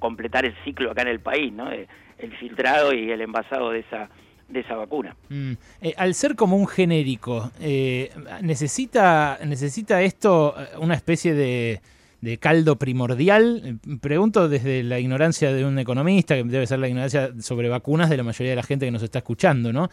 completar 0.00 0.44
el 0.44 0.54
ciclo 0.64 0.90
acá 0.90 1.02
en 1.02 1.08
el 1.08 1.20
país, 1.20 1.52
¿no? 1.52 1.70
el 1.70 2.36
filtrado 2.38 2.92
y 2.92 3.12
el 3.12 3.20
envasado 3.20 3.70
de 3.70 3.78
esa 3.78 4.10
de 4.50 4.60
esa 4.60 4.74
vacuna. 4.74 5.16
Mm. 5.28 5.52
Eh, 5.80 5.94
al 5.96 6.14
ser 6.14 6.34
como 6.34 6.56
un 6.56 6.66
genérico, 6.66 7.50
eh, 7.60 8.10
necesita 8.42 9.38
necesita 9.44 10.02
esto 10.02 10.54
eh, 10.58 10.76
una 10.78 10.94
especie 10.94 11.34
de, 11.34 11.80
de, 12.20 12.38
caldo 12.38 12.76
primordial. 12.76 13.78
Pregunto 14.00 14.48
desde 14.48 14.82
la 14.82 14.98
ignorancia 14.98 15.52
de 15.52 15.64
un 15.64 15.78
economista, 15.78 16.34
que 16.34 16.44
debe 16.44 16.66
ser 16.66 16.80
la 16.80 16.88
ignorancia 16.88 17.30
sobre 17.40 17.68
vacunas 17.68 18.10
de 18.10 18.16
la 18.16 18.24
mayoría 18.24 18.50
de 18.50 18.56
la 18.56 18.62
gente 18.62 18.86
que 18.86 18.90
nos 18.92 19.02
está 19.02 19.18
escuchando, 19.18 19.72
¿no? 19.72 19.88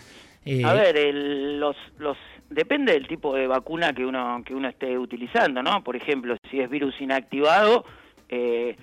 A 0.63 0.74
ver, 0.74 1.13
los, 1.13 1.75
los 2.00 2.17
depende 2.50 2.94
del 2.94 3.08
tipo 3.08 3.36
de 3.36 3.48
vacuna 3.48 3.94
que 3.94 4.06
uno 4.06 4.42
que 4.46 4.54
uno 4.54 4.70
esté 4.70 4.98
utilizando, 4.98 5.62
¿no? 5.62 5.84
Por 5.84 5.96
ejemplo, 5.96 6.38
si 6.50 6.60
es 6.60 6.70
virus 6.70 7.00
inactivado, 7.01 7.86
eh, 8.30 8.75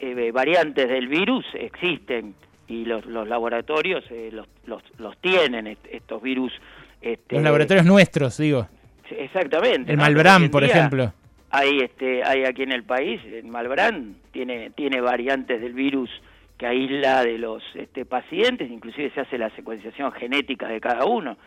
eh, 0.00 0.30
variantes 0.32 0.88
del 0.88 1.08
virus 1.08 1.44
existen 1.54 2.34
y 2.66 2.84
los, 2.84 3.06
laboratorios 3.06 4.04
los, 4.32 4.46
los, 4.98 5.18
tienen 5.18 5.78
estos 5.90 6.22
virus. 6.22 6.52
Este, 7.00 7.36
los 7.36 7.44
laboratorios 7.44 7.86
nuestros, 7.86 8.36
digo. 8.38 8.68
Exactamente. 9.10 9.90
El 9.90 9.98
Malbrán, 9.98 10.50
por 10.50 10.64
ejemplo. 10.64 11.12
Hay, 11.50 11.78
este, 11.78 12.22
hay 12.22 12.44
aquí 12.44 12.62
en 12.62 12.72
el 12.72 12.84
país, 12.84 13.22
el 13.24 13.46
Malbrán 13.46 14.16
tiene, 14.32 14.70
tiene 14.70 15.00
variantes 15.00 15.60
del 15.62 15.72
virus 15.72 16.10
que 16.58 16.66
aísla 16.66 17.22
de 17.22 17.38
los 17.38 17.62
este, 17.74 18.04
pacientes, 18.04 18.70
inclusive 18.70 19.10
se 19.14 19.20
hace 19.20 19.38
la 19.38 19.48
secuenciación 19.50 20.12
genética 20.12 20.68
de 20.68 20.80
cada 20.80 21.06
uno. 21.06 21.38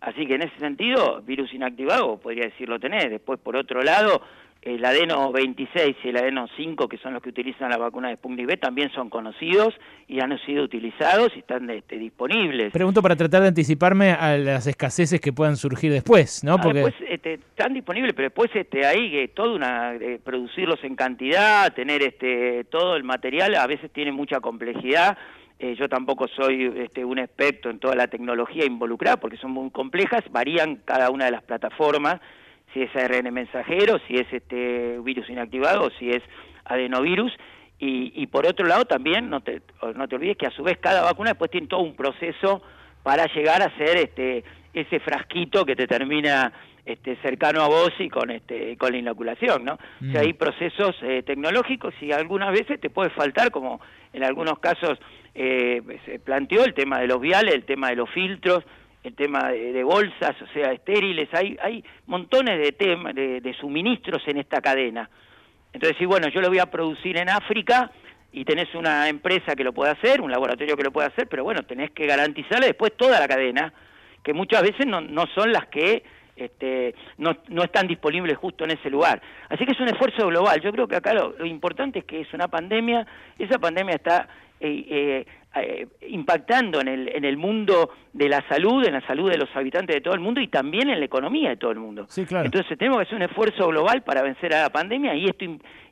Así 0.00 0.26
que 0.26 0.34
en 0.34 0.42
ese 0.42 0.58
sentido, 0.58 1.22
virus 1.22 1.52
inactivado, 1.52 2.18
podría 2.18 2.44
decirlo 2.44 2.78
tener. 2.78 3.10
Después, 3.10 3.40
por 3.40 3.56
otro 3.56 3.82
lado, 3.82 4.22
el 4.66 4.84
adeno 4.84 5.30
26 5.30 5.96
y 6.02 6.08
el 6.08 6.16
adeno 6.16 6.48
5, 6.56 6.88
que 6.88 6.98
son 6.98 7.14
los 7.14 7.22
que 7.22 7.28
utilizan 7.28 7.70
la 7.70 7.76
vacuna 7.76 8.08
de 8.08 8.16
Sputnik 8.16 8.46
V, 8.46 8.56
también 8.56 8.90
son 8.90 9.08
conocidos 9.08 9.74
y 10.08 10.20
han 10.20 10.36
sido 10.44 10.64
utilizados 10.64 11.32
y 11.36 11.38
están 11.38 11.70
este, 11.70 11.96
disponibles. 11.96 12.72
Pregunto 12.72 13.00
para 13.00 13.14
tratar 13.14 13.42
de 13.42 13.48
anticiparme 13.48 14.10
a 14.10 14.36
las 14.36 14.66
escaseces 14.66 15.20
que 15.20 15.32
puedan 15.32 15.56
surgir 15.56 15.92
después, 15.92 16.42
¿no? 16.42 16.58
Porque... 16.58 16.80
después 16.80 17.10
este, 17.10 17.34
están 17.34 17.74
disponibles, 17.74 18.12
pero 18.14 18.26
después 18.26 18.50
este, 18.54 18.84
hay 18.84 19.10
que 19.10 19.28
todo 19.28 19.54
una 19.54 19.94
producirlos 20.24 20.82
en 20.82 20.96
cantidad, 20.96 21.72
tener 21.72 22.02
este 22.02 22.64
todo 22.64 22.96
el 22.96 23.04
material, 23.04 23.54
a 23.54 23.66
veces 23.68 23.90
tiene 23.92 24.10
mucha 24.10 24.40
complejidad. 24.40 25.16
Eh, 25.58 25.74
yo 25.78 25.88
tampoco 25.88 26.28
soy 26.28 26.70
este, 26.76 27.04
un 27.04 27.18
experto 27.18 27.70
en 27.70 27.78
toda 27.78 27.94
la 27.94 28.08
tecnología 28.08 28.66
involucrada 28.66 29.16
porque 29.16 29.38
son 29.38 29.52
muy 29.52 29.70
complejas, 29.70 30.22
varían 30.30 30.82
cada 30.84 31.10
una 31.10 31.24
de 31.24 31.30
las 31.30 31.42
plataformas 31.42 32.20
si 32.74 32.82
es 32.82 32.94
ARN 32.94 33.32
mensajero, 33.32 33.98
si 34.06 34.16
es 34.16 34.30
este 34.30 34.98
virus 35.00 35.30
inactivado, 35.30 35.90
si 35.98 36.10
es 36.10 36.22
adenovirus. 36.64 37.32
Y, 37.78 38.12
y 38.14 38.26
por 38.26 38.46
otro 38.46 38.66
lado 38.66 38.84
también, 38.84 39.30
no 39.30 39.40
te, 39.40 39.62
no 39.94 40.08
te 40.08 40.16
olvides 40.16 40.36
que 40.36 40.46
a 40.46 40.50
su 40.50 40.62
vez 40.62 40.78
cada 40.78 41.02
vacuna 41.02 41.30
después 41.30 41.50
tiene 41.50 41.68
todo 41.68 41.80
un 41.80 41.94
proceso 41.94 42.62
para 43.02 43.26
llegar 43.32 43.62
a 43.62 43.74
ser 43.76 43.96
este, 43.98 44.44
ese 44.74 45.00
frasquito 45.00 45.64
que 45.64 45.76
te 45.76 45.86
termina 45.86 46.52
este, 46.84 47.16
cercano 47.16 47.62
a 47.62 47.68
vos 47.68 47.92
y 47.98 48.08
con, 48.08 48.30
este, 48.30 48.76
con 48.76 48.92
la 48.92 48.98
inoculación, 48.98 49.64
¿no? 49.64 49.74
O 49.74 50.12
sea, 50.12 50.22
mm. 50.22 50.24
hay 50.24 50.32
procesos 50.32 50.96
eh, 51.02 51.22
tecnológicos 51.22 51.94
y 52.00 52.12
algunas 52.12 52.52
veces 52.52 52.80
te 52.80 52.90
puede 52.90 53.10
faltar, 53.10 53.50
como 53.50 53.80
en 54.12 54.24
algunos 54.24 54.58
casos 54.58 54.98
eh, 55.38 55.82
se 56.06 56.18
planteó 56.18 56.64
el 56.64 56.72
tema 56.72 56.98
de 56.98 57.06
los 57.06 57.20
viales, 57.20 57.54
el 57.54 57.64
tema 57.64 57.90
de 57.90 57.96
los 57.96 58.08
filtros, 58.10 58.64
el 59.04 59.14
tema 59.14 59.50
de, 59.50 59.84
bolsas, 59.84 60.34
o 60.40 60.46
sea, 60.52 60.72
estériles, 60.72 61.28
hay, 61.32 61.56
hay 61.62 61.84
montones 62.06 62.58
de, 62.58 62.72
temas 62.72 63.14
de, 63.14 63.56
suministros 63.60 64.22
en 64.26 64.38
esta 64.38 64.62
cadena. 64.62 65.08
Entonces, 65.72 65.98
sí, 65.98 66.06
bueno, 66.06 66.28
yo 66.28 66.40
lo 66.40 66.48
voy 66.48 66.58
a 66.58 66.70
producir 66.70 67.18
en 67.18 67.28
África 67.28 67.90
y 68.32 68.46
tenés 68.46 68.74
una 68.74 69.08
empresa 69.10 69.54
que 69.54 69.62
lo 69.62 69.74
puede 69.74 69.92
hacer, 69.92 70.22
un 70.22 70.30
laboratorio 70.30 70.74
que 70.74 70.82
lo 70.82 70.90
puede 70.90 71.08
hacer, 71.08 71.28
pero 71.28 71.44
bueno, 71.44 71.62
tenés 71.64 71.90
que 71.90 72.06
garantizarle 72.06 72.68
después 72.68 72.96
toda 72.96 73.20
la 73.20 73.28
cadena, 73.28 73.72
que 74.22 74.32
muchas 74.32 74.62
veces 74.62 74.86
no, 74.86 75.02
no 75.02 75.26
son 75.34 75.52
las 75.52 75.66
que 75.66 76.02
este, 76.36 76.94
no, 77.18 77.36
no, 77.48 77.62
están 77.62 77.86
disponibles 77.86 78.36
justo 78.36 78.64
en 78.64 78.72
ese 78.72 78.90
lugar. 78.90 79.20
Así 79.48 79.64
que 79.64 79.72
es 79.72 79.80
un 79.80 79.88
esfuerzo 79.88 80.26
global. 80.26 80.60
Yo 80.60 80.70
creo 80.72 80.86
que 80.86 80.96
acá 80.96 81.14
lo, 81.14 81.44
importante 81.46 82.00
es 82.00 82.04
que 82.04 82.20
es 82.20 82.32
una 82.34 82.48
pandemia, 82.48 83.06
esa 83.38 83.58
pandemia 83.58 83.96
está 83.96 84.28
eh, 84.60 84.86
eh, 84.88 85.26
eh, 85.58 85.86
impactando 86.08 86.80
en 86.80 86.88
el, 86.88 87.08
en 87.08 87.24
el 87.24 87.38
mundo 87.38 87.90
de 88.12 88.28
la 88.28 88.46
salud, 88.46 88.84
en 88.84 88.92
la 88.92 89.00
salud 89.06 89.30
de 89.30 89.38
los 89.38 89.48
habitantes 89.56 89.96
de 89.96 90.00
todo 90.02 90.12
el 90.12 90.20
mundo 90.20 90.40
y 90.40 90.48
también 90.48 90.90
en 90.90 90.98
la 90.98 91.06
economía 91.06 91.48
de 91.50 91.56
todo 91.56 91.70
el 91.70 91.78
mundo. 91.78 92.06
Entonces 92.14 92.76
tenemos 92.76 92.98
que 92.98 93.04
hacer 93.04 93.16
un 93.16 93.22
esfuerzo 93.22 93.68
global 93.68 94.02
para 94.02 94.22
vencer 94.22 94.52
a 94.52 94.62
la 94.62 94.70
pandemia 94.70 95.14
y 95.14 95.24
esto 95.24 95.46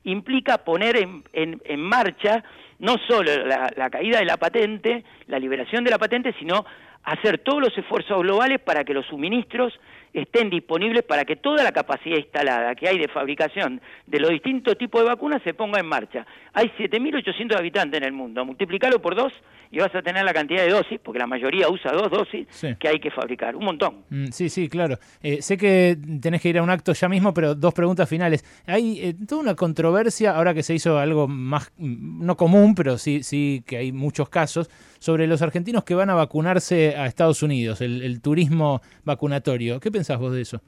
implica 0.04 0.58
poner 0.58 0.96
en, 0.98 1.24
en, 1.32 1.80
marcha 1.80 2.44
no 2.78 2.96
solo 3.08 3.30
la, 3.46 3.90
caída 3.90 4.18
de 4.18 4.26
la 4.26 4.36
patente, 4.36 5.02
la 5.28 5.38
liberación 5.38 5.82
de 5.82 5.90
la 5.90 5.98
patente, 5.98 6.34
sino 6.38 6.66
hacer 7.02 7.38
todos 7.38 7.62
los 7.62 7.78
esfuerzos 7.78 8.20
globales 8.20 8.60
para 8.60 8.84
que 8.84 8.92
los 8.92 9.06
suministros 9.06 9.72
estén 10.14 10.49
disponibles 10.49 11.02
para 11.02 11.25
que 11.25 11.37
toda 11.37 11.62
la 11.62 11.73
capacidad 11.73 12.16
instalada 12.16 12.75
que 12.75 12.88
hay 12.88 12.99
de 12.99 13.09
fabricación 13.09 13.80
de 14.06 14.21
los 14.21 14.30
distintos 14.30 14.78
tipos 14.78 15.02
de 15.02 15.09
vacunas 15.09 15.42
se 15.42 15.54
ponga 15.54 15.80
en 15.80 15.87
marcha. 15.87 16.25
Hay 16.52 16.68
7.800 16.78 17.59
habitantes 17.59 18.00
en 18.00 18.06
el 18.06 18.12
mundo, 18.12 18.44
multiplícalo 18.44 19.02
por 19.02 19.16
dos 19.16 19.33
y 19.75 19.78
vas 19.78 19.92
a 19.92 20.02
tener 20.02 20.25
la 20.25 20.33
cantidad 20.33 20.62
de 20.62 20.71
dosis, 20.71 21.00
porque 21.02 21.18
la 21.18 21.26
mayoría 21.26 21.68
usa 21.68 21.90
dos 21.90 22.09
dosis, 22.09 22.47
que 22.78 22.88
hay 22.88 23.00
que 23.00 23.11
fabricar, 23.11 23.56
un 23.56 23.64
montón. 23.64 24.04
Mm, 24.09 24.26
sí, 24.26 24.49
sí, 24.49 24.68
claro. 24.68 24.99
Eh, 25.21 25.42
sé 25.42 25.56
que 25.56 25.99
tenés 26.21 26.40
que 26.40 26.50
ir 26.50 26.59
a 26.59 26.62
un 26.62 26.71
acto 26.71 26.92
ya 26.92 27.09
mismo, 27.09 27.35
pero 27.35 27.56
dos 27.56 27.75
preguntas 27.75 28.09
finales. 28.09 28.44
Hay 28.66 29.00
eh, 29.00 29.14
toda 29.26 29.40
una 29.40 29.56
controversia, 29.56 30.37
ahora 30.37 30.54
que 30.54 30.62
se 30.62 30.75
hizo 30.75 30.97
algo 30.99 31.26
más, 31.26 31.73
mm, 31.76 32.25
no 32.25 32.37
común, 32.37 32.76
pero 32.76 32.99
sí, 32.99 33.25
sí 33.25 33.64
que 33.66 33.78
hay 33.78 33.90
muchos 33.90 34.28
casos, 34.28 34.71
sobre 35.04 35.26
los 35.26 35.42
argentinos 35.42 35.84
que 35.84 35.94
van 35.94 36.08
a 36.08 36.14
vacunarse 36.14 36.96
a 36.96 37.04
Estados 37.04 37.42
Unidos, 37.42 37.82
el, 37.82 38.23
turismo 38.23 38.80
vacunatorio. 39.04 39.78
¿Qué 39.78 39.90
pensás 39.90 40.18
vos 40.18 40.32
de 40.32 40.40
eso? 40.40 40.62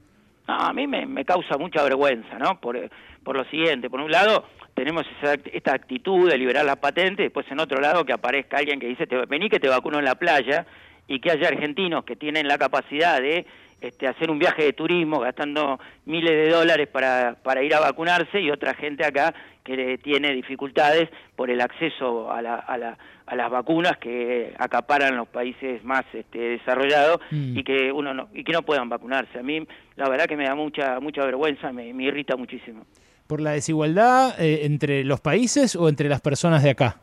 a 0.45 0.71
mí 0.73 0.85
me, 0.85 1.25
causa 1.25 1.57
mucha 1.57 1.81
vergüenza, 1.81 2.37
¿no? 2.37 2.59
Por, 2.61 2.77
por 3.23 3.35
lo 3.35 3.43
siguiente, 3.45 3.89
por 3.89 3.99
un 3.99 4.11
lado, 4.11 4.45
tenemos 4.75 5.05
esta 5.51 5.73
actitud 5.73 6.29
de 6.29 6.37
liberar 6.37 6.65
las 6.65 6.77
patentes, 6.77 7.25
después 7.25 7.47
en 7.49 7.59
otro 7.59 7.81
lado 7.81 8.05
que 8.05 8.13
aparezca 8.13 8.57
alguien 8.57 8.79
que 8.79 8.87
dice, 8.87 9.07
vení 9.27 9.49
que 9.49 9.59
te 9.59 9.69
vacuno 9.69 9.97
en 9.97 10.05
la 10.05 10.13
playa, 10.13 10.67
y 11.07 11.19
que 11.19 11.31
haya 11.31 11.47
argentinos 11.47 12.03
que 12.03 12.15
tienen 12.15 12.47
la 12.47 12.59
capacidad 12.59 13.19
de 13.19 13.45
este, 13.81 14.07
hacer 14.07 14.29
un 14.29 14.39
viaje 14.39 14.63
de 14.63 14.73
turismo 14.73 15.19
gastando 15.19 15.79
miles 16.05 16.31
de 16.31 16.49
dólares 16.49 16.87
para, 16.87 17.35
para 17.43 17.63
ir 17.63 17.73
a 17.73 17.79
vacunarse 17.79 18.41
y 18.41 18.51
otra 18.51 18.73
gente 18.73 19.05
acá 19.05 19.33
que 19.75 19.97
tiene 19.97 20.33
dificultades 20.33 21.09
por 21.35 21.49
el 21.49 21.59
acceso 21.59 22.31
a, 22.31 22.41
la, 22.41 22.55
a, 22.55 22.77
la, 22.77 22.97
a 23.25 23.35
las 23.35 23.51
vacunas 23.51 23.97
que 23.97 24.53
acaparan 24.57 25.17
los 25.17 25.27
países 25.27 25.83
más 25.83 26.05
este, 26.13 26.39
desarrollados 26.39 27.19
mm. 27.29 27.57
y 27.57 27.63
que 27.63 27.91
uno 27.91 28.13
no, 28.13 28.29
y 28.33 28.43
que 28.45 28.53
no 28.53 28.61
puedan 28.61 28.87
vacunarse. 28.87 29.39
A 29.39 29.43
mí 29.43 29.67
la 29.97 30.07
verdad 30.07 30.25
que 30.25 30.37
me 30.37 30.45
da 30.45 30.55
mucha 30.55 30.99
mucha 31.01 31.25
vergüenza, 31.25 31.71
me, 31.73 31.93
me 31.93 32.05
irrita 32.05 32.37
muchísimo. 32.37 32.85
¿Por 33.27 33.41
la 33.41 33.51
desigualdad 33.51 34.39
eh, 34.39 34.65
entre 34.65 35.03
los 35.03 35.19
países 35.19 35.75
o 35.75 35.89
entre 35.89 36.07
las 36.07 36.21
personas 36.21 36.63
de 36.63 36.69
acá? 36.69 36.95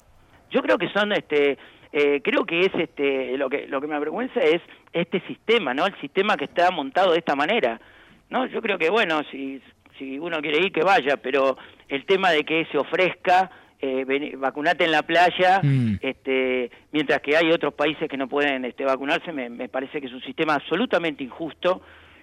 Yo 0.51 0.63
creo 0.63 0.79
que 0.79 0.89
son 0.89 1.13
este 1.13 1.59
eh, 1.93 2.23
creo 2.25 2.47
que 2.47 2.61
es 2.61 2.75
este 2.75 3.37
lo 3.37 3.51
que 3.51 3.67
lo 3.69 3.81
que 3.81 3.87
me 3.87 3.95
avergüenza 3.95 4.41
es 4.41 4.63
este 4.93 5.21
sistema 5.29 5.75
no 5.75 5.87
el 5.87 5.95
sistema 6.01 6.37
que 6.37 6.47
está 6.47 6.71
montado 6.71 7.13
de 7.13 7.19
esta 7.19 7.37
manera 7.37 7.81
no 8.31 8.47
yo 8.47 8.61
creo 8.63 8.79
que 8.79 8.91
bueno 8.91 9.23
si 9.31 9.61
si 9.99 10.19
uno 10.19 10.41
quiere 10.41 10.59
ir 10.59 10.73
que 10.73 10.83
vaya 10.83 11.17
pero 11.19 11.57
el 11.89 12.05
tema 12.07 12.31
de 12.31 12.45
que 12.45 12.67
se 12.71 12.79
ofrezca 12.79 13.51
eh, 13.81 14.35
vacunate 14.39 14.85
en 14.85 14.93
la 14.93 15.03
playa, 15.03 15.61
mm. 15.63 15.97
este, 16.01 16.71
mientras 16.93 17.21
que 17.21 17.37
hay 17.37 17.51
otros 17.51 17.75
países 17.75 18.09
que 18.09 18.17
no 18.17 18.29
pueden 18.29 18.65
este, 18.65 18.85
vacunarse, 18.85 19.31
me, 19.33 19.69
parece 19.69 20.01
que 20.01 20.07
es 20.07 20.13
un 20.13 20.23
sistema 20.23 20.55
absolutamente 20.55 21.23
injusto 21.23 21.83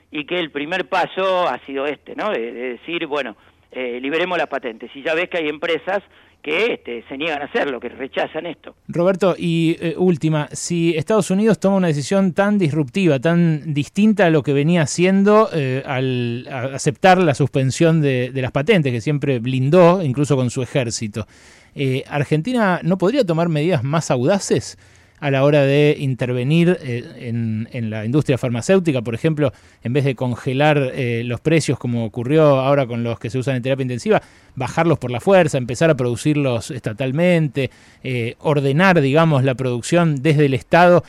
y 0.10 0.25
que 0.25 0.39
el 0.39 0.50
primer 0.50 0.89
paso 0.89 1.48
ha 1.48 1.60
sido 1.65 1.86
este, 1.86 2.15
¿no? 2.15 2.32
De, 2.32 2.51
decir, 2.51 3.06
bueno, 3.06 3.36
eh, 3.72 4.00
liberemos 4.01 4.38
las 4.38 4.48
patentes. 4.48 4.89
Y 4.96 5.03
ya 5.03 5.13
ves 5.13 5.30
que 5.30 5.38
hay 5.38 5.50
empresas 5.50 6.01
que 6.41 6.74
este, 6.74 7.03
se 7.07 7.17
niegan 7.17 7.41
a 7.41 7.45
hacerlo, 7.45 7.79
que 7.79 7.89
rechazan 7.89 8.45
esto. 8.45 8.75
Roberto, 8.88 9.36
y 9.38 9.77
eh, 9.79 9.95
última, 9.98 10.48
si 10.51 10.95
Estados 10.98 11.29
Unidos 11.29 11.60
toma 11.60 11.77
una 11.77 11.88
decisión 11.88 12.33
tan 12.33 12.57
disruptiva, 12.57 13.19
tan 13.19 13.74
distinta 13.74 14.25
a 14.25 14.29
lo 14.29 14.41
que 14.41 14.53
venía 14.53 14.81
haciendo 14.81 15.50
eh, 15.53 15.83
al 15.86 16.48
aceptar 16.48 17.19
la 17.19 17.36
suspensión 17.36 18.01
de, 18.01 18.31
las 18.33 18.51
patentes, 18.51 18.91
que 18.91 19.01
siempre 19.01 19.39
blindó, 19.39 20.01
incluso 20.03 20.36
con 20.36 20.50
su 20.50 20.62
ejército, 20.62 21.27
eh, 21.75 22.03
¿Argentina 22.10 22.81
no 22.83 22.98
podría 22.98 23.24
tomar 23.24 23.48
medidas 23.48 23.83
más 23.83 24.12
audaces? 24.12 24.77
A 25.22 25.30
la 25.30 25.44
hora 25.44 25.62
de 25.62 25.96
intervenir 26.00 26.78
eh, 26.82 27.04
en, 27.20 27.90
la 27.90 28.04
industria 28.06 28.40
farmacéutica, 28.40 29.04
por 29.04 29.13
ejemplo, 29.13 29.54
en 29.84 29.94
vez 29.94 30.04
de 30.04 30.16
congelar 30.16 30.78
eh, 30.96 31.22
los 31.24 31.40
precios 31.40 31.78
como 31.78 32.06
ocurrió 32.06 32.60
ahora 32.60 32.88
con 32.88 33.04
los 33.04 33.20
que 33.20 33.30
se 33.30 33.38
usan 33.38 33.56
en 33.56 33.62
terapia 33.62 33.84
intensiva, 33.84 34.22
bajarlos 34.56 34.98
por 34.98 35.12
la 35.12 35.20
fuerza, 35.20 35.60
empezar 35.60 35.92
a 35.92 35.96
producirlos 35.96 36.72
estatalmente, 36.72 37.70
eh, 38.04 38.36
ordenar, 38.40 39.00
digamos, 39.00 39.44
la 39.44 39.54
producción 39.54 40.24
desde 40.24 40.48
el 40.48 40.56
Estado 40.56 41.04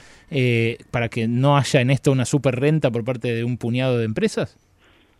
para 0.90 1.10
que 1.10 1.28
no 1.28 1.58
haya 1.58 1.82
en 1.82 1.90
esto 1.90 2.10
una 2.10 2.24
super 2.24 2.58
renta 2.58 2.90
por 2.90 3.04
parte 3.04 3.34
de 3.34 3.44
un 3.44 3.58
puñado 3.58 3.98
de 3.98 4.06
empresas? 4.06 4.56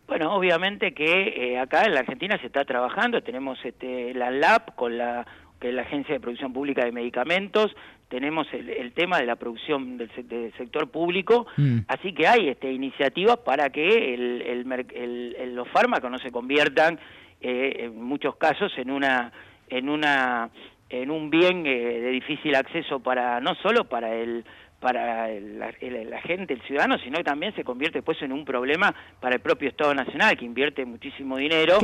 Bueno, 0.06 0.34
obviamente 0.34 0.94
que 0.94 1.58
acá 1.58 1.84
en 1.84 1.92
la 1.92 2.00
Argentina 2.00 2.38
se 2.38 2.46
está 2.46 2.64
trabajando, 2.64 3.22
tenemos 3.22 3.58
este, 3.62 4.14
la 4.14 4.30
LAB 4.30 4.74
con 4.74 4.96
la 4.96 5.26
que 5.62 5.68
es 5.68 5.74
la 5.74 5.82
Agencia 5.82 6.14
de 6.14 6.20
Producción 6.20 6.52
Pública 6.52 6.84
de 6.84 6.90
Medicamentos, 6.90 7.74
tenemos 8.12 8.46
el, 8.52 8.92
tema 8.92 9.18
de 9.18 9.24
la 9.24 9.36
producción 9.36 9.96
del, 9.96 10.10
sector 10.58 10.90
público, 10.90 11.46
mm. 11.56 11.78
así 11.88 12.12
que 12.12 12.26
hay 12.26 12.50
este, 12.50 12.70
iniciativas 12.70 13.38
para 13.38 13.70
que 13.70 14.12
el, 14.12 15.54
los 15.54 15.66
fármacos 15.68 16.10
no 16.10 16.18
se 16.18 16.30
conviertan 16.30 17.00
eh, 17.40 17.86
en 17.86 18.02
muchos 18.02 18.36
casos 18.36 18.70
en 18.76 18.90
una 18.90 19.32
en 19.70 19.88
una 19.88 20.50
en 20.90 21.10
un 21.10 21.30
bien 21.30 21.64
eh, 21.64 22.00
de 22.02 22.10
difícil 22.10 22.54
acceso 22.54 23.00
para 23.00 23.40
no 23.40 23.54
solo 23.54 23.88
para 23.88 24.14
el 24.14 24.44
para 24.78 25.28
la, 25.28 26.20
gente, 26.22 26.54
el 26.54 26.62
ciudadano, 26.62 26.98
sino 26.98 27.16
que 27.18 27.22
también 27.22 27.54
se 27.54 27.62
convierte 27.62 27.98
después 27.98 28.20
en 28.20 28.32
un 28.32 28.44
problema 28.44 28.92
para 29.20 29.36
el 29.36 29.40
propio 29.40 29.68
Estado 29.68 29.94
Nacional, 29.94 30.36
que 30.36 30.44
invierte 30.44 30.84
muchísimo 30.84 31.36
dinero 31.36 31.78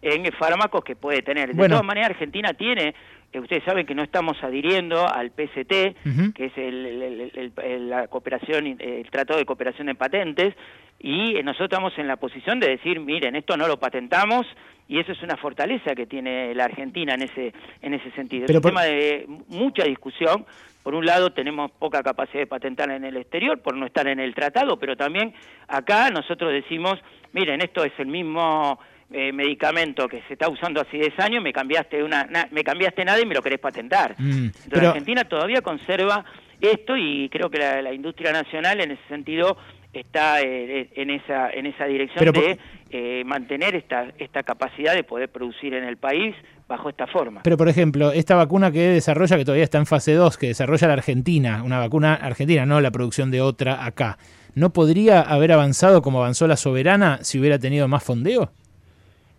en 0.00 0.32
fármacos 0.34 0.84
que 0.84 0.94
puede 0.94 1.20
tener. 1.22 1.52
De 1.52 1.68
todas 1.68 1.84
maneras, 1.84 2.10
Argentina 2.10 2.54
tiene, 2.54 2.94
ustedes 3.38 3.64
saben 3.64 3.86
que 3.86 3.94
no 3.94 4.02
estamos 4.02 4.42
adhiriendo 4.42 5.08
al 5.08 5.30
PCT, 5.30 6.34
que 6.34 6.44
es 6.46 6.52
el, 6.56 7.88
la 7.88 8.08
cooperación, 8.08 8.76
el 8.80 9.10
Tratado 9.10 9.38
de 9.38 9.46
Cooperación 9.46 9.88
en 9.88 9.96
Patentes, 9.96 10.54
y 11.00 11.34
nosotros 11.42 11.68
estamos 11.70 11.98
en 11.98 12.06
la 12.06 12.16
posición 12.16 12.60
de 12.60 12.68
decir, 12.68 13.00
miren, 13.00 13.36
esto 13.36 13.56
no 13.56 13.68
lo 13.68 13.78
patentamos, 13.78 14.46
y 14.88 14.98
eso 14.98 15.12
es 15.12 15.22
una 15.22 15.36
fortaleza 15.36 15.94
que 15.94 16.06
tiene 16.06 16.54
la 16.54 16.64
Argentina 16.64 17.14
en 17.14 17.22
ese, 17.22 17.52
en 17.80 17.94
ese 17.94 18.10
sentido. 18.12 18.46
es 18.46 18.54
un 18.54 18.62
tema 18.62 18.84
de 18.84 19.26
mucha 19.48 19.84
discusión, 19.84 20.44
por 20.82 20.94
un 20.94 21.06
lado 21.06 21.32
tenemos 21.32 21.70
poca 21.72 22.02
capacidad 22.02 22.40
de 22.40 22.46
patentar 22.46 22.90
en 22.90 23.04
el 23.04 23.16
exterior 23.16 23.60
por 23.62 23.74
no 23.74 23.86
estar 23.86 24.06
en 24.06 24.20
el 24.20 24.34
tratado, 24.34 24.78
pero 24.78 24.96
también 24.96 25.32
acá 25.66 26.10
nosotros 26.10 26.52
decimos, 26.52 27.00
miren, 27.32 27.62
esto 27.62 27.84
es 27.84 27.92
el 27.98 28.08
mismo 28.08 28.78
eh, 29.16 29.32
medicamento 29.32 30.08
que 30.08 30.22
se 30.26 30.32
está 30.32 30.48
usando 30.48 30.80
hace 30.80 30.96
10 30.96 31.20
años, 31.20 31.40
me 31.40 31.52
cambiaste 31.52 32.02
una 32.02 32.28
me 32.50 32.64
cambiaste 32.64 33.04
nada 33.04 33.20
y 33.20 33.26
me 33.26 33.34
lo 33.34 33.42
querés 33.42 33.60
patentar. 33.60 34.16
Mm, 34.18 34.46
Entonces 34.64 34.88
Argentina 34.88 35.24
todavía 35.24 35.62
conserva 35.62 36.24
esto 36.60 36.96
y 36.96 37.28
creo 37.28 37.48
que 37.48 37.58
la, 37.58 37.92
industria 37.92 38.32
nacional 38.32 38.80
en 38.80 38.90
ese 38.90 39.02
sentido 39.08 39.56
está 39.92 40.42
eh, 40.42 40.90
en 40.96 41.10
esa 41.10 41.48
en 41.50 41.66
esa 41.66 41.84
dirección 41.84 42.32
de 42.32 42.58
eh, 42.90 43.22
mantener 43.24 43.76
esta 43.76 44.08
esta 44.18 44.42
capacidad 44.42 44.94
de 44.94 45.04
poder 45.04 45.28
producir 45.28 45.74
en 45.74 45.84
el 45.84 45.96
país 45.96 46.34
bajo 46.66 46.88
esta 46.88 47.06
forma. 47.06 47.42
Pero, 47.44 47.56
por 47.56 47.68
ejemplo, 47.68 48.10
esta 48.10 48.34
vacuna 48.34 48.72
que 48.72 48.80
desarrolla, 48.80 49.36
que 49.36 49.44
todavía 49.44 49.62
está 49.62 49.78
en 49.78 49.86
fase 49.86 50.14
2, 50.14 50.38
que 50.38 50.48
desarrolla 50.48 50.88
la 50.88 50.94
Argentina, 50.94 51.62
una 51.62 51.78
vacuna 51.78 52.14
argentina, 52.14 52.66
no 52.66 52.80
la 52.80 52.90
producción 52.90 53.30
de 53.30 53.42
otra 53.42 53.84
acá, 53.84 54.18
¿no 54.56 54.72
podría 54.72 55.20
haber 55.20 55.52
avanzado 55.52 56.02
como 56.02 56.18
avanzó 56.18 56.48
la 56.48 56.56
soberana 56.56 57.18
si 57.22 57.38
hubiera 57.38 57.60
tenido 57.60 57.86
más 57.86 58.02
fondeo? 58.02 58.50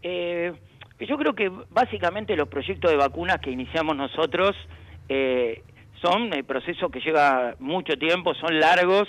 Eh, 0.07 0.53
yo 0.99 1.17
creo 1.17 1.33
que 1.33 1.49
básicamente 1.71 2.35
los 2.35 2.47
proyectos 2.47 2.91
de 2.91 2.97
vacunas 2.97 3.39
que 3.39 3.49
iniciamos 3.49 3.97
nosotros 3.97 4.55
eh, 5.09 5.63
son 5.99 6.31
el 6.31 6.43
proceso 6.43 6.89
que 6.89 6.99
lleva 6.99 7.55
mucho 7.57 7.97
tiempo, 7.97 8.35
son 8.35 8.59
largos 8.59 9.07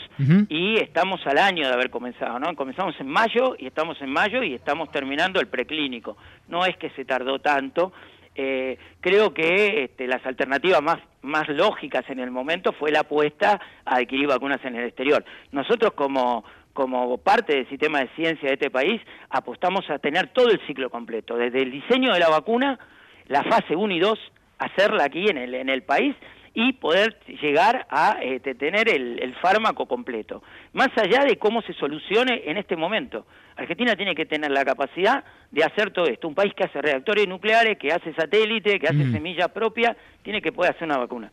y 0.48 0.76
estamos 0.76 1.20
al 1.26 1.36
año 1.36 1.68
de 1.68 1.74
haber 1.74 1.90
comenzado, 1.90 2.38
¿no? 2.38 2.56
Comenzamos 2.56 2.94
en 2.98 3.08
mayo 3.08 3.56
y 3.58 3.66
estamos 3.66 4.00
en 4.00 4.10
mayo 4.10 4.42
y 4.42 4.54
estamos 4.54 4.90
terminando 4.90 5.38
el 5.38 5.48
preclínico. 5.48 6.16
No 6.48 6.64
es 6.64 6.78
que 6.78 6.88
se 6.90 7.04
tardó 7.04 7.40
tanto. 7.40 7.92
Eh, 8.34 8.78
creo 9.00 9.34
que 9.34 9.84
este, 9.84 10.06
las 10.06 10.24
alternativas 10.24 10.80
más, 10.80 10.98
más 11.20 11.46
lógicas 11.50 12.08
en 12.08 12.20
el 12.20 12.30
momento 12.30 12.72
fue 12.72 12.90
la 12.90 13.00
apuesta 13.00 13.60
a 13.84 13.96
adquirir 13.96 14.28
vacunas 14.28 14.64
en 14.64 14.76
el 14.76 14.86
exterior. 14.86 15.22
Nosotros 15.52 15.92
como, 15.92 16.42
como 16.76 17.18
parte 17.18 17.56
del 17.56 17.68
sistema 17.68 18.00
de 18.00 18.08
ciencia 18.14 18.48
de 18.48 18.54
este 18.54 18.70
país 18.70 19.00
apostamos 19.30 19.88
a 19.90 19.98
tener 19.98 20.28
todo 20.28 20.50
el 20.50 20.60
ciclo 20.68 20.90
completo, 20.90 21.36
desde 21.36 21.62
el 21.62 21.72
diseño 21.72 22.12
de 22.12 22.20
la 22.20 22.28
vacuna, 22.28 22.78
la 23.26 23.42
fase 23.42 23.74
1 23.74 23.94
y 23.94 23.98
2, 23.98 24.18
hacerla 24.58 25.04
aquí 25.04 25.26
en 25.28 25.38
el, 25.38 25.54
en 25.54 25.68
el 25.68 25.82
país 25.82 26.14
y 26.54 26.72
poder 26.74 27.18
llegar 27.42 27.86
a 27.90 28.18
este, 28.22 28.54
tener 28.54 28.88
el, 28.88 29.34
fármaco 29.42 29.86
completo. 29.86 30.42
Más 30.72 30.88
allá 30.96 31.24
de 31.24 31.36
cómo 31.36 31.60
se 31.62 31.74
solucione 31.74 32.42
en 32.46 32.56
este 32.56 32.76
momento. 32.76 33.26
Argentina 33.56 33.94
tiene 33.94 34.14
que 34.14 34.24
tener 34.24 34.50
la 34.50 34.64
capacidad 34.64 35.22
de 35.50 35.64
hacer 35.64 35.90
todo 35.90 36.06
esto. 36.06 36.28
Un 36.28 36.34
país 36.34 36.54
que 36.54 36.64
hace 36.64 36.80
reactores 36.80 37.28
nucleares, 37.28 37.76
que 37.78 37.92
hace 37.92 38.14
satélite, 38.14 38.78
que 38.78 38.86
hace 38.86 39.04
mm. 39.04 39.12
semilla 39.12 39.48
propia, 39.48 39.96
tiene 40.22 40.40
que 40.40 40.52
poder 40.52 40.74
hacer 40.74 40.84
una 40.84 40.96
vacuna. 40.96 41.30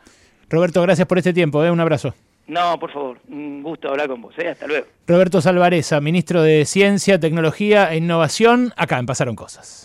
Roberto, 0.50 0.82
gracias 0.82 1.08
por 1.08 1.18
este 1.18 1.32
tiempo. 1.32 1.64
¿eh? 1.64 1.72
Un 1.72 1.80
abrazo. 1.80 2.14
No, 2.48 2.78
por 2.80 2.92
favor, 2.92 3.20
un 3.30 3.64
gusto 3.64 3.90
hablar 3.90 4.10
con 4.10 4.22
vos. 4.22 4.34
¿eh? 4.38 4.50
Hasta 4.50 4.68
luego. 4.68 4.88
Roberto 5.08 5.42
Salvareza, 5.42 6.02
ministro 6.02 6.42
de 6.42 6.66
Ciencia, 6.66 7.20
Tecnología 7.20 7.92
e 7.94 7.98
Innovación, 7.98 8.74
acá 8.76 9.00
en 9.00 9.06
Pasaron 9.06 9.36
Cosas. 9.36 9.82